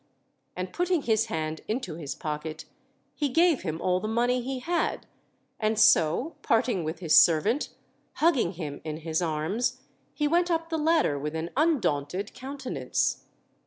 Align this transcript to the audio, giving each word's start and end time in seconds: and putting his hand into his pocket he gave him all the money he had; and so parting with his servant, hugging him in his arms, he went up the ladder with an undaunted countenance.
and 0.55 0.73
putting 0.73 1.03
his 1.03 1.27
hand 1.27 1.61
into 1.67 1.93
his 1.93 2.15
pocket 2.15 2.65
he 3.13 3.29
gave 3.29 3.61
him 3.61 3.79
all 3.79 3.99
the 3.99 4.07
money 4.07 4.41
he 4.41 4.57
had; 4.57 5.05
and 5.59 5.79
so 5.79 6.35
parting 6.41 6.83
with 6.83 6.97
his 7.01 7.15
servant, 7.15 7.69
hugging 8.13 8.53
him 8.53 8.81
in 8.83 8.97
his 8.97 9.21
arms, 9.21 9.81
he 10.11 10.27
went 10.27 10.49
up 10.49 10.69
the 10.69 10.77
ladder 10.79 11.19
with 11.19 11.35
an 11.35 11.51
undaunted 11.55 12.33
countenance. 12.33 13.25